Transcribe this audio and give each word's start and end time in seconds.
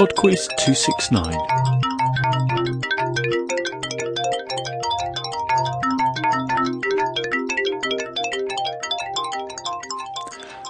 Podquiz 0.00 0.48
269. 0.56 1.36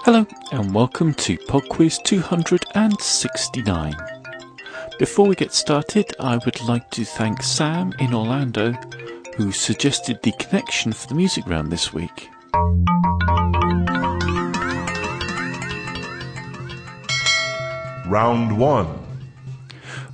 Hello 0.03 0.27
and 0.51 0.75
welcome 0.75 1.15
to 1.15 1.39
Podquiz 1.47 2.03
269. 2.03 3.95
Before 4.99 5.29
we 5.29 5.37
get 5.37 5.53
started, 5.53 6.13
I 6.19 6.39
would 6.45 6.61
like 6.63 6.91
to 6.91 7.05
thank 7.05 7.45
Sam 7.45 7.93
in 8.01 8.13
Orlando 8.13 8.73
who 9.37 9.53
suggested 9.53 10.21
the 10.25 10.33
connection 10.41 10.93
for 10.93 11.07
the 11.07 11.15
music 11.15 11.47
round 11.47 11.71
this 11.71 11.93
week. 11.93 12.29
Round 18.09 18.59
1. 18.59 19.10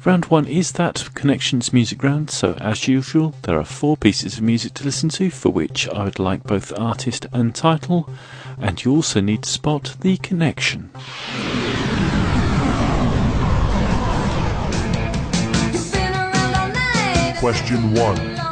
Round 0.07 0.27
one 0.27 0.47
is 0.47 0.71
that 0.73 1.09
connections 1.17 1.73
music 1.73 2.05
round, 2.05 2.31
so 2.31 2.53
as 2.61 2.87
usual, 2.87 3.35
there 3.43 3.59
are 3.59 3.65
four 3.65 3.97
pieces 3.97 4.37
of 4.37 4.45
music 4.45 4.73
to 4.75 4.85
listen 4.85 5.09
to 5.09 5.31
for 5.31 5.49
which 5.49 5.89
I 5.89 6.05
would 6.05 6.21
like 6.21 6.45
both 6.45 6.73
artist 6.79 7.27
and 7.33 7.53
title, 7.53 8.09
and 8.57 8.85
you 8.85 8.93
also 8.93 9.21
need 9.21 9.43
to 9.43 9.51
spot 9.51 9.97
the 10.03 10.17
connection. 10.19 10.91
Question 17.41 17.93
1. 17.93 18.46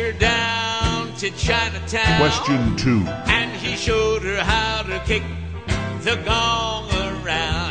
Her 0.00 0.12
down 0.12 1.14
to 1.16 1.30
Chinatown. 1.32 2.18
Question 2.18 2.76
2. 2.76 3.04
And 3.26 3.52
he 3.60 3.76
showed 3.76 4.22
her 4.22 4.42
how 4.42 4.82
to 4.82 4.98
kick 5.06 5.22
the 6.00 6.16
gong 6.24 6.90
around. 6.92 7.69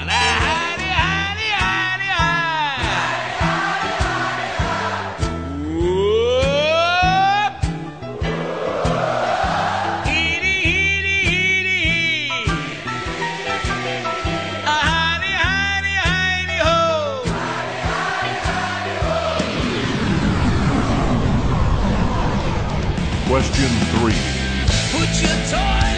Question 23.29 23.69
3. 23.91 25.88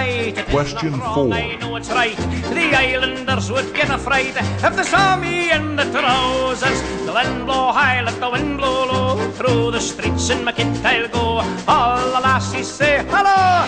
My 0.00 0.32
delight. 0.32 0.46
Question 0.48 0.92
wrong, 0.98 1.14
four. 1.14 1.34
I 1.34 1.56
know 1.56 1.76
it's 1.76 1.90
right. 1.90 2.16
The 2.16 2.74
islanders 2.74 3.50
would 3.50 3.74
get 3.74 3.90
afraid 3.90 4.34
if 4.36 4.76
they 4.76 4.82
saw 4.82 5.16
me 5.16 5.50
in 5.50 5.76
the 5.76 5.84
trousers. 5.84 6.80
The 7.06 7.12
wind 7.12 7.46
blow 7.46 7.72
high, 7.72 8.02
let 8.02 8.18
the 8.20 8.30
wind 8.30 8.58
blow 8.58 8.86
low. 8.86 9.30
Through 9.32 9.72
the 9.72 9.80
streets 9.80 10.30
in 10.30 10.44
my 10.44 10.52
kit 10.52 10.84
I'll 10.84 11.08
go. 11.08 11.26
All 11.68 12.12
the 12.14 12.20
lassies 12.20 12.66
say 12.66 13.04
hello. 13.08 13.66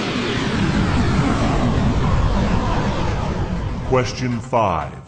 Question 3.89 4.41
5. 4.41 4.99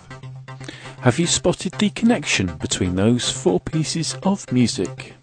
Have 1.00 1.18
you 1.18 1.26
spotted 1.26 1.72
the 1.74 1.90
connection 1.90 2.46
between 2.56 2.96
those 2.96 3.30
four 3.30 3.60
pieces 3.60 4.16
of 4.22 4.50
music? 4.52 5.14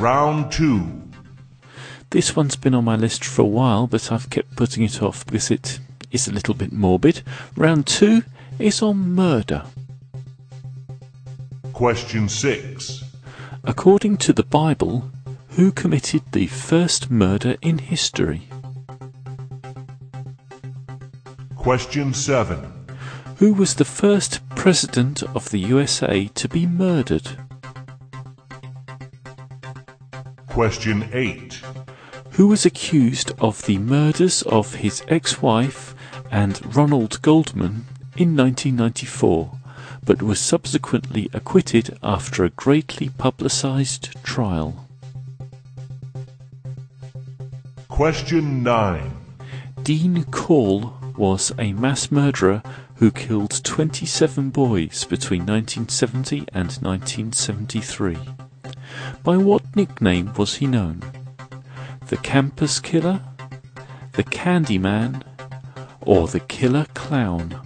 Round 0.00 0.50
2. 0.50 1.03
This 2.14 2.36
one's 2.36 2.54
been 2.54 2.76
on 2.76 2.84
my 2.84 2.94
list 2.94 3.24
for 3.24 3.42
a 3.42 3.44
while, 3.44 3.88
but 3.88 4.12
I've 4.12 4.30
kept 4.30 4.54
putting 4.54 4.84
it 4.84 5.02
off 5.02 5.26
because 5.26 5.50
it 5.50 5.80
is 6.12 6.28
a 6.28 6.32
little 6.32 6.54
bit 6.54 6.70
morbid. 6.70 7.22
Round 7.56 7.88
two 7.88 8.22
is 8.56 8.82
on 8.82 9.16
murder. 9.16 9.64
Question 11.72 12.28
6. 12.28 13.02
According 13.64 14.18
to 14.18 14.32
the 14.32 14.44
Bible, 14.44 15.10
who 15.56 15.72
committed 15.72 16.22
the 16.30 16.46
first 16.46 17.10
murder 17.10 17.56
in 17.60 17.78
history? 17.78 18.42
Question 21.56 22.14
7. 22.14 22.86
Who 23.38 23.54
was 23.54 23.74
the 23.74 23.84
first 23.84 24.38
president 24.50 25.24
of 25.34 25.50
the 25.50 25.58
USA 25.58 26.28
to 26.28 26.48
be 26.48 26.64
murdered? 26.64 27.28
Question 30.46 31.10
8. 31.12 31.73
Who 32.34 32.48
was 32.48 32.66
accused 32.66 33.30
of 33.38 33.64
the 33.64 33.78
murders 33.78 34.42
of 34.42 34.74
his 34.74 35.04
ex-wife 35.06 35.94
and 36.32 36.74
Ronald 36.74 37.22
Goldman 37.22 37.86
in 38.16 38.36
1994, 38.36 39.52
but 40.04 40.20
was 40.20 40.40
subsequently 40.40 41.30
acquitted 41.32 41.96
after 42.02 42.44
a 42.44 42.50
greatly 42.50 43.08
publicized 43.08 44.20
trial? 44.24 44.88
Question 47.86 48.64
9. 48.64 49.12
Dean 49.84 50.24
Corll 50.24 50.92
was 51.16 51.52
a 51.56 51.72
mass 51.72 52.10
murderer 52.10 52.64
who 52.96 53.12
killed 53.12 53.62
27 53.62 54.50
boys 54.50 55.04
between 55.04 55.42
1970 55.42 56.38
and 56.52 56.72
1973. 56.82 58.18
By 59.22 59.36
what 59.36 59.76
nickname 59.76 60.32
was 60.34 60.56
he 60.56 60.66
known? 60.66 61.00
The 62.06 62.16
Campus 62.22 62.80
Killer, 62.80 63.20
the 64.12 64.24
Candyman, 64.24 65.22
or 66.02 66.28
the 66.28 66.40
Killer 66.40 66.86
Clown? 66.94 67.60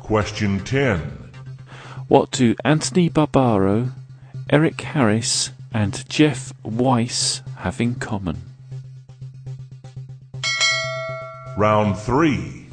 Question 0.00 0.60
10. 0.60 1.00
What 2.08 2.30
do 2.30 2.54
Anthony 2.64 3.08
Barbaro, 3.08 3.88
Eric 4.50 4.80
Harris, 4.80 5.50
and 5.72 6.08
Jeff 6.08 6.52
Weiss 6.62 7.42
have 7.58 7.80
in 7.80 7.94
common? 7.94 8.42
Round 11.56 11.96
3. 11.96 12.64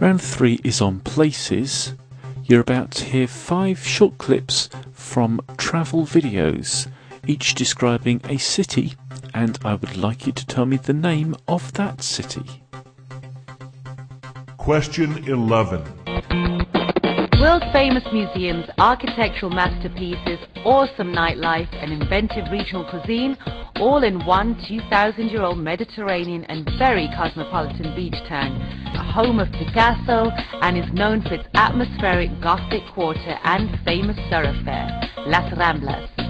Round 0.00 0.20
three 0.20 0.60
is 0.64 0.80
on 0.80 1.00
places. 1.00 1.94
You're 2.44 2.60
about 2.60 2.90
to 2.92 3.04
hear 3.04 3.26
five 3.26 3.78
short 3.86 4.18
clips 4.18 4.68
from 4.92 5.40
travel 5.56 6.04
videos, 6.04 6.88
each 7.26 7.54
describing 7.54 8.20
a 8.24 8.38
city, 8.38 8.94
and 9.32 9.58
I 9.64 9.74
would 9.74 9.96
like 9.96 10.26
you 10.26 10.32
to 10.32 10.46
tell 10.46 10.66
me 10.66 10.76
the 10.76 10.92
name 10.92 11.34
of 11.48 11.72
that 11.74 12.02
city. 12.02 12.62
Question 14.56 15.28
11. 15.28 15.82
World 17.40 17.62
famous 17.74 18.04
museums, 18.10 18.64
architectural 18.78 19.50
masterpieces, 19.50 20.38
awesome 20.64 21.12
nightlife, 21.12 21.68
and 21.74 21.92
inventive 21.92 22.50
regional 22.50 22.88
cuisine, 22.88 23.36
all 23.76 24.02
in 24.02 24.24
one 24.24 24.56
2,000 24.66 25.28
year 25.28 25.42
old 25.42 25.58
Mediterranean 25.58 26.44
and 26.44 26.66
very 26.78 27.08
cosmopolitan 27.14 27.94
beach 27.94 28.16
town. 28.28 28.58
A 28.94 29.12
home 29.12 29.40
of 29.40 29.52
Picasso 29.52 30.30
and 30.62 30.78
is 30.78 30.90
known 30.94 31.20
for 31.20 31.34
its 31.34 31.48
atmospheric 31.54 32.30
Gothic 32.40 32.82
quarter 32.94 33.38
and 33.44 33.78
famous 33.84 34.16
thoroughfare, 34.30 34.88
Las 35.26 35.52
Ramblas. 35.52 36.23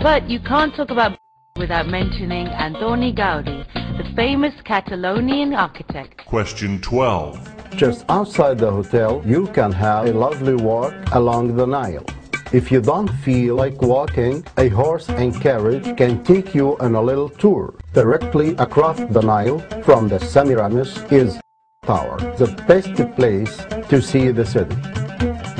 But 0.00 0.30
you 0.30 0.38
can't 0.38 0.72
talk 0.76 0.90
about 0.90 1.18
without 1.56 1.88
mentioning 1.88 2.46
Antoni 2.46 3.12
Gaudi, 3.12 3.66
the 3.98 4.04
famous 4.14 4.54
Catalonian 4.64 5.54
architect. 5.54 6.24
Question 6.24 6.80
12. 6.80 7.76
Just 7.76 8.04
outside 8.08 8.58
the 8.58 8.70
hotel, 8.70 9.20
you 9.26 9.48
can 9.48 9.72
have 9.72 10.06
a 10.06 10.12
lovely 10.12 10.54
walk 10.54 10.94
along 11.12 11.56
the 11.56 11.66
Nile. 11.66 12.06
If 12.52 12.70
you 12.70 12.80
don't 12.80 13.08
feel 13.08 13.56
like 13.56 13.82
walking, 13.82 14.46
a 14.56 14.68
horse 14.68 15.08
and 15.08 15.34
carriage 15.40 15.96
can 15.96 16.22
take 16.22 16.54
you 16.54 16.78
on 16.78 16.94
a 16.94 17.02
little 17.02 17.28
tour. 17.28 17.74
Directly 17.92 18.54
across 18.58 18.98
the 18.98 19.20
Nile 19.20 19.58
from 19.82 20.08
the 20.08 20.20
Semiramis 20.20 20.96
is 21.10 21.40
Tower, 21.82 22.18
the 22.38 22.46
best 22.68 22.94
place 23.16 23.56
to 23.88 24.00
see 24.00 24.30
the 24.30 24.46
city. 24.46 24.76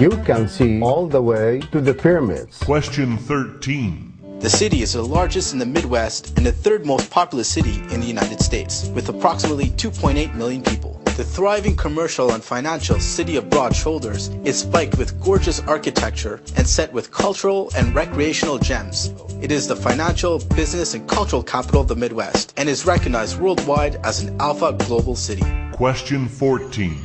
You 0.01 0.11
can 0.25 0.47
see 0.47 0.81
all 0.81 1.09
the 1.09 1.21
way 1.21 1.59
to 1.73 1.81
the 1.81 1.93
pyramids. 1.93 2.59
Question 2.59 3.19
13. 3.19 4.08
The 4.41 4.49
city 4.49 4.83
is 4.83 4.93
the 4.93 5.03
largest 5.03 5.53
in 5.53 5.59
the 5.59 5.67
Midwest 5.67 6.37
and 6.37 6.47
the 6.47 6.53
third 6.53 6.87
most 6.87 7.11
populous 7.11 7.49
city 7.49 7.83
in 7.93 8.01
the 8.01 8.07
United 8.07 8.41
States, 8.41 8.89
with 8.95 9.09
approximately 9.09 9.71
2.8 9.71 10.33
million 10.37 10.63
people. 10.63 11.01
The 11.17 11.25
thriving 11.25 11.75
commercial 11.75 12.31
and 12.31 12.43
financial 12.43 13.01
city 13.01 13.35
of 13.35 13.51
Broad 13.51 13.75
Shoulders 13.75 14.29
is 14.45 14.61
spiked 14.61 14.97
with 14.97 15.21
gorgeous 15.21 15.59
architecture 15.67 16.41
and 16.57 16.69
set 16.69 16.93
with 16.93 17.11
cultural 17.11 17.73
and 17.77 17.93
recreational 17.97 18.61
gems. 18.61 19.13
It 19.43 19.51
is 19.51 19.67
the 19.67 19.75
financial, 19.75 20.39
business, 20.55 20.95
and 20.95 21.09
cultural 21.09 21.43
capital 21.43 21.81
of 21.81 21.89
the 21.89 21.97
Midwest 21.97 22.55
and 22.57 22.69
is 22.69 22.87
recognized 22.87 23.41
worldwide 23.41 23.97
as 24.05 24.23
an 24.23 24.41
Alpha 24.41 24.73
Global 24.87 25.17
City. 25.17 25.43
Question 25.73 26.29
14. 26.29 26.97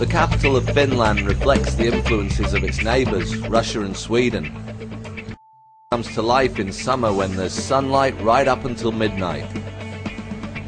The 0.00 0.08
capital 0.10 0.56
of 0.56 0.68
Finland 0.70 1.20
reflects 1.20 1.76
the 1.76 1.86
influences 1.86 2.54
of 2.54 2.64
its 2.64 2.82
neighbours, 2.82 3.36
Russia 3.36 3.82
and 3.82 3.96
Sweden. 3.96 4.52
It 5.92 5.96
comes 5.96 6.14
to 6.14 6.22
life 6.22 6.58
in 6.58 6.72
summer 6.72 7.12
when 7.12 7.36
there's 7.36 7.52
sunlight 7.52 8.18
right 8.22 8.48
up 8.48 8.64
until 8.64 8.92
midnight. 8.92 9.44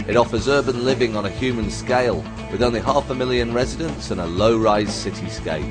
It 0.06 0.18
offers 0.18 0.48
urban 0.48 0.84
living 0.84 1.16
on 1.16 1.24
a 1.24 1.30
human 1.30 1.70
scale, 1.70 2.22
with 2.52 2.62
only 2.62 2.78
half 2.78 3.08
a 3.08 3.14
million 3.14 3.54
residents 3.54 4.10
and 4.10 4.20
a 4.20 4.26
low-rise 4.26 4.90
cityscape. 4.90 5.64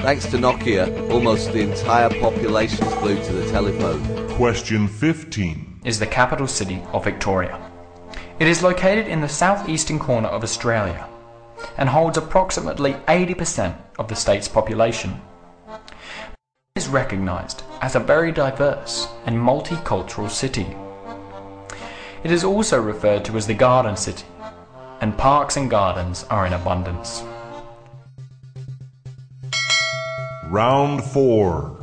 Thanks 0.00 0.24
to 0.30 0.38
Nokia, 0.38 1.10
almost 1.10 1.52
the 1.52 1.60
entire 1.60 2.08
population 2.08 2.86
is 2.86 2.94
glued 2.94 3.22
to 3.24 3.34
the 3.34 3.46
telephone. 3.50 4.00
Question 4.34 4.88
15. 4.88 5.80
is 5.84 5.98
the 5.98 6.06
capital 6.06 6.46
city 6.46 6.82
of 6.94 7.04
Victoria. 7.04 7.70
It 8.38 8.48
is 8.48 8.62
located 8.62 9.08
in 9.08 9.20
the 9.20 9.28
southeastern 9.28 9.98
corner 9.98 10.28
of 10.28 10.42
Australia 10.42 11.06
and 11.76 11.90
holds 11.90 12.16
approximately 12.16 12.94
80% 13.08 13.76
of 13.98 14.08
the 14.08 14.16
state's 14.16 14.48
population. 14.48 15.20
It 16.76 16.80
is 16.80 16.88
recognised 16.88 17.62
as 17.80 17.94
a 17.94 18.00
very 18.00 18.30
diverse 18.30 19.08
and 19.24 19.34
multicultural 19.34 20.28
city. 20.28 20.66
It 22.22 22.30
is 22.30 22.44
also 22.44 22.78
referred 22.78 23.24
to 23.24 23.38
as 23.38 23.46
the 23.46 23.54
Garden 23.54 23.96
City, 23.96 24.26
and 25.00 25.16
parks 25.16 25.56
and 25.56 25.70
gardens 25.70 26.24
are 26.24 26.46
in 26.46 26.52
abundance. 26.52 27.22
Round 30.50 31.02
4. 31.02 31.78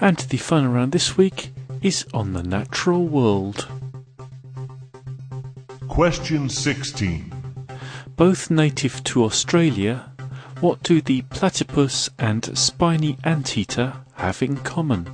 And 0.00 0.18
the 0.18 0.36
final 0.36 0.70
round 0.70 0.92
this 0.92 1.16
week 1.16 1.50
is 1.82 2.06
on 2.14 2.32
the 2.32 2.44
natural 2.44 3.04
world. 3.08 3.66
Question 5.88 6.48
16. 6.48 7.32
Both 8.14 8.52
native 8.52 9.02
to 9.02 9.24
Australia, 9.24 10.09
what 10.60 10.82
do 10.82 11.00
the 11.00 11.22
platypus 11.22 12.10
and 12.18 12.56
spiny 12.56 13.16
anteater 13.24 13.94
have 14.14 14.42
in 14.42 14.56
common? 14.58 15.08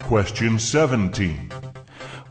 Question 0.00 0.58
17. 0.58 1.52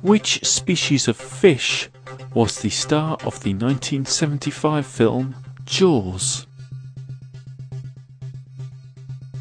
Which 0.02 0.44
species 0.44 1.08
of 1.08 1.16
fish 1.16 1.90
was 2.34 2.62
the 2.62 2.70
star 2.70 3.14
of 3.24 3.42
the 3.44 3.54
1975 3.54 4.86
film 4.86 5.36
Jaws? 5.64 6.46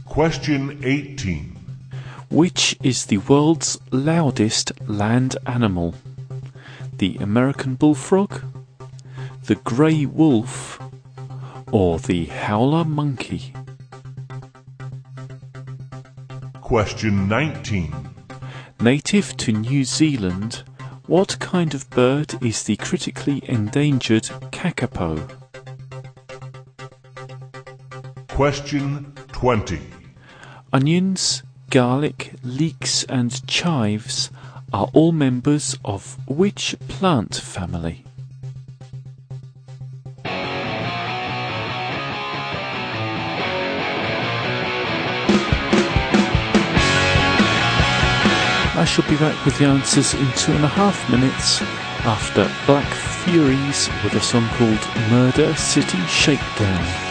Question 0.07 0.81
18. 0.85 1.57
Which 2.31 2.77
is 2.81 3.07
the 3.07 3.19
world's 3.19 3.79
loudest 3.91 4.73
land 4.89 5.37
animal? 5.47 5.97
The 6.99 7.17
American 7.17 7.75
bullfrog, 7.75 8.41
the 9.45 9.55
grey 9.57 10.07
wolf, 10.07 10.79
or 11.73 11.99
the 11.99 12.27
howler 12.27 12.85
monkey? 12.85 13.53
Question 16.61 17.29
19. 17.29 17.93
Native 18.81 19.37
to 19.39 19.53
New 19.53 19.85
Zealand, 19.85 20.63
what 21.07 21.39
kind 21.41 21.75
of 21.75 21.91
bird 21.91 22.41
is 22.43 22.63
the 22.63 22.77
critically 22.77 23.43
endangered 23.49 24.25
kakapo? 24.53 25.29
Question 28.29 29.13
20. 29.33 29.81
Onions, 30.73 31.43
garlic, 31.69 32.35
leeks, 32.45 33.05
and 33.05 33.45
chives 33.49 34.31
are 34.73 34.89
all 34.93 35.11
members 35.11 35.77
of 35.85 36.17
which 36.29 36.77
plant 36.87 37.35
family? 37.35 38.05
I 48.81 48.85
shall 48.85 49.05
be 49.05 49.17
back 49.17 49.45
with 49.45 49.59
the 49.59 49.67
answers 49.67 50.15
in 50.15 50.33
two 50.33 50.53
and 50.53 50.65
a 50.65 50.69
half 50.69 51.07
minutes 51.11 51.61
after 52.07 52.51
Black 52.65 52.91
Furies 52.95 53.91
with 54.03 54.15
a 54.15 54.23
song 54.23 54.49
called 54.55 55.11
Murder 55.11 55.55
City 55.55 56.03
Shakedown. 56.07 57.10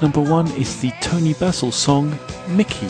Number 0.00 0.20
one 0.20 0.46
is 0.52 0.80
the 0.80 0.92
Toni 1.00 1.34
Basil 1.34 1.72
song 1.72 2.16
Mickey. 2.46 2.86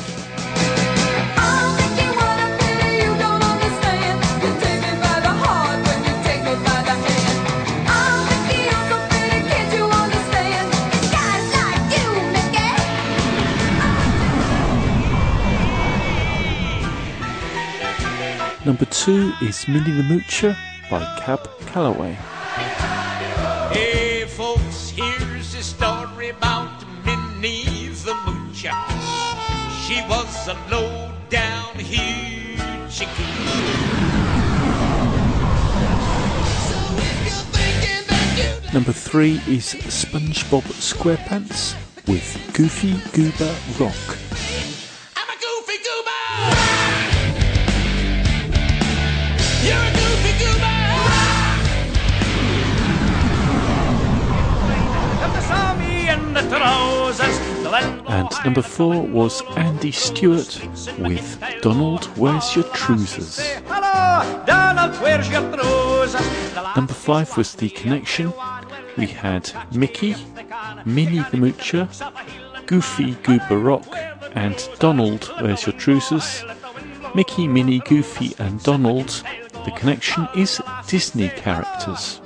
Number 18.66 18.84
two 18.84 19.32
is 19.40 19.66
Minnie 19.66 19.92
the 19.92 20.02
Moocher 20.02 20.54
by 20.90 21.00
Cab 21.20 21.48
Calloway. 21.68 22.12
Hey, 23.72 24.26
folks, 24.26 24.90
here's 24.90 25.54
a 25.54 25.62
story 25.62 26.28
about 26.28 26.67
the 28.62 28.68
Moocher. 28.68 29.86
She 29.86 30.00
was 30.08 30.48
a 30.48 30.56
low 30.70 31.10
down 31.28 31.74
here 31.78 32.88
chicken. 32.90 33.24
Number 38.72 38.92
three 38.92 39.40
is 39.48 39.74
SpongeBob 39.74 40.62
SquarePants 40.78 41.74
with 42.06 42.52
Goofy 42.54 42.94
Goober 43.12 43.54
Rock. 43.80 44.27
Number 58.44 58.62
four 58.62 59.02
was 59.02 59.42
Andy 59.56 59.92
Stewart 59.92 60.60
with 60.98 61.42
Donald, 61.62 62.04
Where's 62.16 62.54
Your 62.54 62.64
Trousers? 62.74 63.34
Say, 63.34 63.60
Hello, 63.66 64.44
Donald, 64.46 64.94
where's 65.02 65.28
your 65.30 65.42
trousers? 65.52 66.20
The 66.54 66.62
last 66.62 66.76
Number 66.76 66.92
five 66.92 67.36
was 67.36 67.54
The 67.54 67.68
Connection. 67.70 68.32
We 68.96 69.06
had 69.06 69.50
Mickey, 69.74 70.14
Minnie 70.84 71.18
the 71.30 71.36
Moocher, 71.36 71.88
Goofy 72.66 73.14
Goober 73.22 73.58
Rock, 73.58 73.86
and 74.32 74.68
Donald, 74.78 75.24
Where's 75.40 75.66
Your 75.66 75.76
Trousers? 75.76 76.44
Mickey, 77.14 77.48
Minnie, 77.48 77.80
Goofy, 77.80 78.34
and 78.38 78.62
Donald. 78.62 79.22
The 79.64 79.72
connection 79.72 80.28
is 80.36 80.60
Disney 80.86 81.28
characters. 81.30 82.20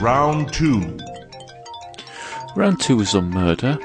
Round 0.00 0.52
2. 0.52 0.96
Round 2.54 2.80
two 2.80 2.96
was 2.96 3.16
on 3.16 3.30
murder, 3.30 3.76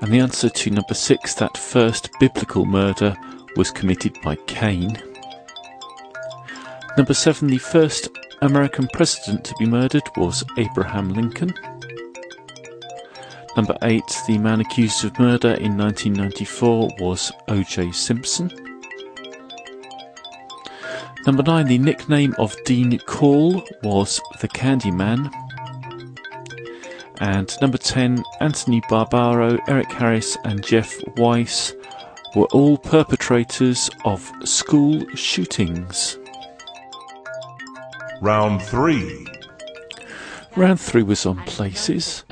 and 0.00 0.12
the 0.12 0.18
answer 0.18 0.48
to 0.48 0.70
number 0.70 0.94
six, 0.94 1.34
that 1.34 1.56
first 1.56 2.10
biblical 2.18 2.64
murder, 2.64 3.16
was 3.54 3.70
committed 3.70 4.16
by 4.24 4.34
Cain. 4.46 5.00
Number 6.96 7.14
seven, 7.14 7.46
the 7.46 7.58
first 7.58 8.08
American 8.42 8.88
president 8.92 9.44
to 9.44 9.54
be 9.60 9.66
murdered 9.66 10.02
was 10.16 10.42
Abraham 10.56 11.10
Lincoln. 11.10 11.54
Number 13.56 13.76
eight, 13.82 14.20
the 14.26 14.38
man 14.38 14.60
accused 14.60 15.04
of 15.04 15.16
murder 15.20 15.54
in 15.54 15.78
1994 15.78 16.90
was 16.98 17.30
O.J. 17.46 17.92
Simpson. 17.92 18.67
Number 21.28 21.42
nine, 21.42 21.66
the 21.66 21.76
nickname 21.76 22.34
of 22.38 22.56
Dean 22.64 22.98
Corll 23.00 23.62
was 23.82 24.18
the 24.40 24.48
Candyman. 24.48 25.30
And 27.20 27.54
number 27.60 27.76
10, 27.76 28.24
Anthony 28.40 28.80
Barbaro, 28.88 29.58
Eric 29.68 29.92
Harris, 29.92 30.38
and 30.44 30.64
Jeff 30.64 30.96
Weiss 31.18 31.74
were 32.34 32.46
all 32.46 32.78
perpetrators 32.78 33.90
of 34.06 34.32
school 34.44 35.06
shootings. 35.14 36.16
Round 38.22 38.62
3. 38.62 39.26
Round 40.56 40.80
3 40.80 41.02
was 41.02 41.26
on 41.26 41.44
places, 41.44 42.24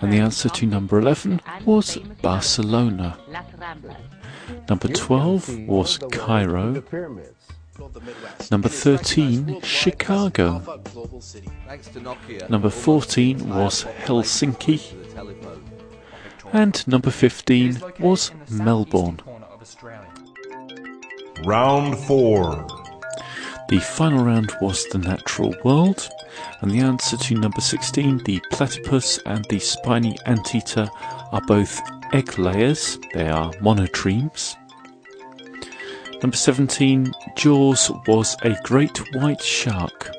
and 0.00 0.12
the 0.12 0.18
answer 0.18 0.48
to 0.50 0.66
number 0.66 1.00
11 1.00 1.40
was 1.64 1.96
Barcelona. 2.22 3.18
Number 4.68 4.86
12 4.86 5.66
was 5.66 5.98
Cairo. 6.12 6.80
The 7.76 7.80
pyramids. 7.82 7.94
The 7.94 8.00
Midwest. 8.00 8.50
Number 8.50 8.68
It 8.68 8.72
is 8.74 8.86
recognized 8.86 9.46
13, 9.46 9.60
Chicago. 9.62 10.56
as 10.56 10.68
a 10.68 10.78
global 10.92 11.20
city. 11.20 11.48
Thanks 11.66 11.88
to 11.88 12.00
Nokia. 12.00 12.48
Number 12.50 12.70
14 12.70 13.48
was 13.48 13.84
Helsinki. 14.04 14.88
to 14.90 14.96
the 14.96 15.04
telephone. 15.14 15.62
And 16.52 16.86
number 16.86 17.10
15 17.10 17.80
was 17.98 18.30
in 18.30 18.38
the 18.38 18.46
southeastern 18.46 18.64
Melbourne. 18.64 19.16
corner 19.16 19.46
of 19.46 19.60
Australia. 19.60 20.06
Round 21.44 21.98
4. 21.98 22.66
The 23.68 23.78
final 23.80 24.24
round 24.24 24.52
was 24.60 24.86
the 24.88 24.98
natural 24.98 25.54
world, 25.64 26.08
and 26.60 26.70
the 26.70 26.80
answer 26.80 27.16
to 27.16 27.34
number 27.34 27.60
16, 27.60 28.18
the 28.24 28.40
platypus 28.52 29.18
and 29.26 29.44
the 29.48 29.58
spiny 29.58 30.16
anteater, 30.26 30.88
are 31.32 31.40
both 31.46 31.80
egg 32.12 32.38
layers. 32.38 32.98
They 33.14 33.28
are 33.28 33.50
monotremes. 33.54 34.54
Number 36.24 36.38
17, 36.38 37.12
Jaws 37.36 37.90
was 38.06 38.34
a 38.40 38.56
great 38.62 38.96
white 39.14 39.42
shark. 39.42 40.10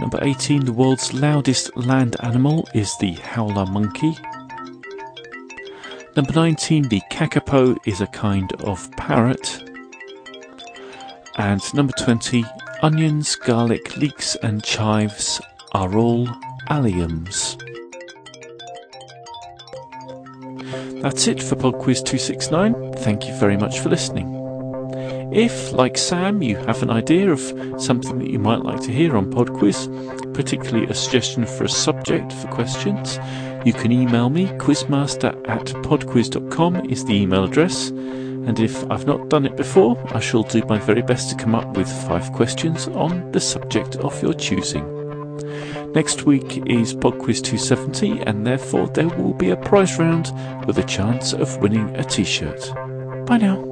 Number 0.00 0.18
18, 0.20 0.64
the 0.64 0.72
world's 0.72 1.14
loudest 1.14 1.76
land 1.76 2.16
animal 2.18 2.68
is 2.74 2.92
the 2.98 3.12
howler 3.12 3.64
monkey. 3.64 4.18
Number 6.16 6.32
19, 6.32 6.88
the 6.88 7.00
kakapo 7.12 7.76
is 7.86 8.00
a 8.00 8.08
kind 8.08 8.52
of 8.64 8.90
parrot. 8.96 9.70
And 11.36 11.62
number 11.72 11.92
20, 11.96 12.44
onions, 12.82 13.36
garlic, 13.36 13.96
leeks, 13.96 14.34
and 14.42 14.64
chives 14.64 15.40
are 15.74 15.96
all 15.96 16.26
alliums. 16.68 17.56
That's 21.02 21.26
it 21.26 21.42
for 21.42 21.56
Pod 21.56 21.78
Quiz 21.80 22.00
269. 22.00 22.92
Thank 22.92 23.26
you 23.26 23.34
very 23.34 23.56
much 23.56 23.80
for 23.80 23.88
listening. 23.88 24.38
If, 25.32 25.72
like 25.72 25.98
Sam, 25.98 26.42
you 26.42 26.56
have 26.56 26.80
an 26.82 26.90
idea 26.90 27.32
of 27.32 27.40
something 27.82 28.20
that 28.20 28.30
you 28.30 28.38
might 28.38 28.62
like 28.62 28.80
to 28.82 28.92
hear 28.92 29.16
on 29.16 29.28
Pod 29.28 29.52
Quiz, 29.52 29.88
particularly 30.32 30.86
a 30.86 30.94
suggestion 30.94 31.44
for 31.44 31.64
a 31.64 31.68
subject 31.68 32.32
for 32.32 32.46
questions, 32.48 33.18
you 33.64 33.72
can 33.72 33.90
email 33.90 34.30
me. 34.30 34.46
Quizmaster 34.58 35.34
at 35.48 35.66
podquiz.com 35.82 36.88
is 36.88 37.04
the 37.04 37.14
email 37.14 37.44
address. 37.44 37.88
And 37.88 38.60
if 38.60 38.88
I've 38.90 39.06
not 39.06 39.28
done 39.28 39.44
it 39.44 39.56
before, 39.56 40.00
I 40.14 40.20
shall 40.20 40.44
do 40.44 40.62
my 40.68 40.78
very 40.78 41.02
best 41.02 41.30
to 41.30 41.36
come 41.36 41.54
up 41.56 41.76
with 41.76 41.90
five 42.06 42.32
questions 42.32 42.86
on 42.88 43.32
the 43.32 43.40
subject 43.40 43.96
of 43.96 44.22
your 44.22 44.34
choosing. 44.34 44.84
Next 45.94 46.24
week 46.24 46.62
is 46.66 46.94
Pod 46.94 47.18
Quiz 47.18 47.42
270, 47.42 48.20
and 48.20 48.46
therefore 48.46 48.88
there 48.88 49.08
will 49.08 49.34
be 49.34 49.50
a 49.50 49.56
prize 49.56 49.98
round 49.98 50.32
with 50.66 50.78
a 50.78 50.84
chance 50.84 51.34
of 51.34 51.58
winning 51.58 51.94
a 51.96 52.02
t 52.02 52.24
shirt. 52.24 52.72
Bye 53.26 53.36
now. 53.36 53.71